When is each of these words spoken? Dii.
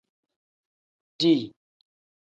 Dii. 1.19 1.43